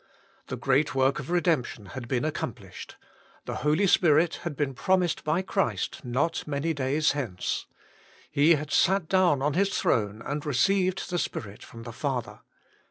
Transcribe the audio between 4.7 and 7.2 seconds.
promised by Christ" not many days